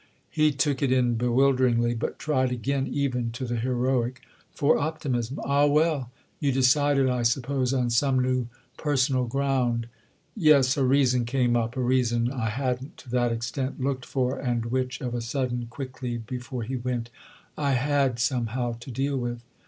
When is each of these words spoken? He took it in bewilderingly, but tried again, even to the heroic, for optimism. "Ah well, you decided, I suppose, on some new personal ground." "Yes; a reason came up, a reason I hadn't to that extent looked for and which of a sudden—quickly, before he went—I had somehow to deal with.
He 0.31 0.51
took 0.51 0.81
it 0.81 0.91
in 0.91 1.13
bewilderingly, 1.13 1.93
but 1.93 2.17
tried 2.17 2.51
again, 2.51 2.87
even 2.87 3.29
to 3.33 3.45
the 3.45 3.57
heroic, 3.57 4.19
for 4.49 4.79
optimism. 4.79 5.39
"Ah 5.45 5.67
well, 5.67 6.09
you 6.39 6.51
decided, 6.51 7.07
I 7.07 7.21
suppose, 7.21 7.71
on 7.71 7.91
some 7.91 8.17
new 8.17 8.47
personal 8.77 9.25
ground." 9.25 9.87
"Yes; 10.35 10.75
a 10.75 10.83
reason 10.83 11.23
came 11.25 11.55
up, 11.55 11.77
a 11.77 11.81
reason 11.83 12.31
I 12.31 12.49
hadn't 12.49 12.97
to 12.97 13.11
that 13.11 13.31
extent 13.31 13.79
looked 13.79 14.07
for 14.07 14.39
and 14.39 14.65
which 14.65 15.01
of 15.01 15.13
a 15.13 15.21
sudden—quickly, 15.21 16.17
before 16.17 16.63
he 16.63 16.77
went—I 16.77 17.73
had 17.73 18.17
somehow 18.17 18.73
to 18.79 18.89
deal 18.89 19.17
with. 19.17 19.43